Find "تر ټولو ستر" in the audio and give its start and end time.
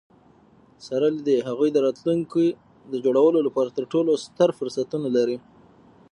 3.77-4.49